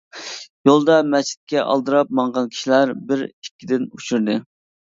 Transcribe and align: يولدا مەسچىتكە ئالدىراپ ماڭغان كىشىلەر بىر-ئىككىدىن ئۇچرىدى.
يولدا 0.69 0.95
مەسچىتكە 1.09 1.65
ئالدىراپ 1.67 2.15
ماڭغان 2.21 2.49
كىشىلەر 2.55 2.95
بىر-ئىككىدىن 3.13 3.89
ئۇچرىدى. 3.93 4.43